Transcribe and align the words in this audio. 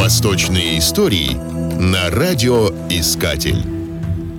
Восточные 0.00 0.78
истории 0.78 1.36
на 1.78 2.08
радиоискатель. 2.08 3.62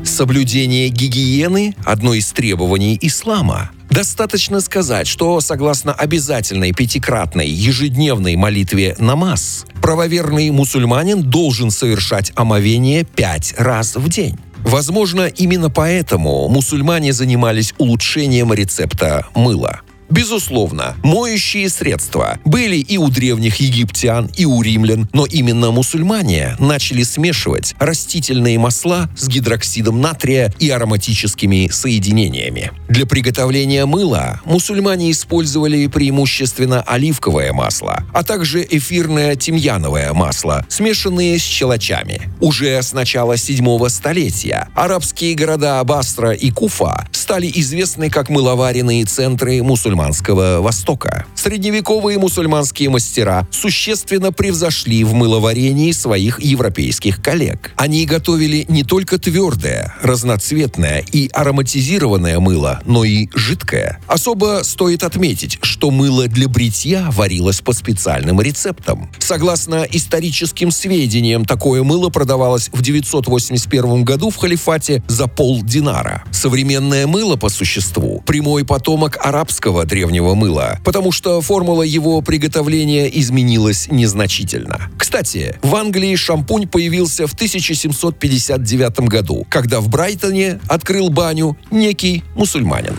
Соблюдение 0.03 0.89
гигиены– 0.89 1.76
одно 1.85 2.15
из 2.15 2.31
требований 2.31 2.97
ислама. 2.99 3.69
Достаточно 3.87 4.60
сказать, 4.60 5.05
что 5.05 5.39
согласно 5.39 5.94
обязательной 5.94 6.74
пятикратной 6.74 7.47
ежедневной 7.47 8.37
молитве 8.37 8.96
намаз, 8.97 9.67
правоверный 9.83 10.49
мусульманин 10.49 11.21
должен 11.21 11.69
совершать 11.69 12.31
омовение 12.33 13.03
пять 13.03 13.53
раз 13.55 13.96
в 13.96 14.09
день. 14.09 14.39
Возможно, 14.63 15.28
именно 15.28 15.69
поэтому 15.69 16.48
мусульмане 16.49 17.13
занимались 17.13 17.75
улучшением 17.77 18.52
рецепта 18.52 19.27
мыла. 19.35 19.81
Безусловно, 20.12 20.95
моющие 21.03 21.70
средства 21.70 22.38
были 22.44 22.75
и 22.75 22.98
у 22.98 23.09
древних 23.09 23.55
египтян, 23.62 24.30
и 24.36 24.45
у 24.45 24.62
римлян, 24.62 25.08
но 25.13 25.26
именно 25.26 25.72
мусульмане 25.72 26.58
начали 26.59 27.03
смешивать 27.03 27.76
растительные 27.80 28.59
масла 28.59 29.09
с 29.17 29.30
гидроксидом 29.30 30.02
натрия 30.02 30.53
и 30.59 30.70
ароматическими 30.70 31.70
соединениями. 31.72 32.72
Для 32.89 33.05
приготовления 33.05 33.86
мыла 33.86 34.41
мусульмане 34.44 35.12
использовали 35.12 35.88
преимущественно 35.88 36.81
оливковое 36.81 37.53
масло, 37.53 38.03
а 38.14 38.23
также 38.23 38.67
эфирное 38.70 39.38
тимьяновое 39.38 40.12
масло, 40.12 40.66
смешанные 40.67 41.39
с 41.39 41.41
щелочами. 41.41 42.30
Уже 42.41 42.81
с 42.81 42.91
начала 42.91 43.38
7 43.38 43.88
столетия 43.88 44.67
арабские 44.75 45.36
города 45.36 45.81
Басра 45.86 46.31
и 46.31 46.52
Куфа 46.52 47.08
стали 47.31 47.49
известны 47.55 48.09
как 48.09 48.27
мыловаренные 48.27 49.05
центры 49.05 49.63
мусульманского 49.63 50.59
Востока. 50.59 51.26
Средневековые 51.34 52.20
мусульманские 52.20 52.89
мастера 52.89 53.48
существенно 53.52 54.34
превзошли 54.34 55.05
в 55.05 55.13
мыловарении 55.13 55.94
своих 55.94 56.41
европейских 56.41 57.22
коллег. 57.22 57.72
Они 57.78 58.06
готовили 58.06 58.66
не 58.67 58.83
только 58.83 59.17
твердое, 59.17 59.95
разноцветное 60.02 61.06
и 61.14 61.30
ароматизированное 61.31 62.41
мыло, 62.41 62.81
но 62.83 63.06
и 63.06 63.30
жидкое. 63.34 64.02
Особо 64.08 64.59
стоит 64.63 65.02
отметить, 65.03 65.58
что 65.61 65.89
мыло 65.89 66.28
для 66.28 66.50
бритья 66.50 67.08
варилось 67.11 67.61
по 67.61 67.72
специальным 67.72 68.41
рецептам. 68.41 69.09
Согласно 69.19 69.88
историческим 69.89 70.69
сведениям, 70.69 71.45
такое 71.45 71.81
мыло 71.84 72.09
продавалось 72.09 72.69
в 72.73 72.81
981 72.81 74.03
году 74.03 74.31
в 74.31 74.36
халифате 74.36 75.02
за 75.08 75.28
полдинара. 75.28 76.25
Современное 76.31 77.08
мыло 77.08 77.20
мыло 77.22 77.36
по 77.36 77.50
существу– 77.50 78.23
прямой 78.25 78.66
потомок 78.66 79.16
арабского 79.23 79.86
древнего 79.86 80.33
мыла, 80.33 80.80
потому 80.83 81.11
что 81.11 81.39
формула 81.39 81.83
его 81.83 82.19
приготовления 82.22 83.08
изменилась 83.19 83.88
незначительно. 83.91 84.89
Кстати, 84.97 85.59
в 85.61 85.75
Англии 85.75 86.16
шампунь 86.16 86.67
появился 86.67 87.28
в 87.28 87.33
1759 87.33 89.02
году, 89.02 89.45
когда 89.52 89.81
в 89.81 89.88
Брайтоне 89.88 90.59
открыл 90.67 91.09
баню 91.09 91.55
некий 91.69 92.23
мусульманин. 92.33 92.95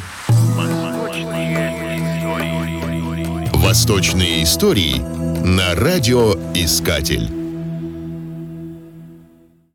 Восточные 3.55 4.45
истории 4.45 4.98
на 5.45 5.75
радиоискатель. 5.75 7.42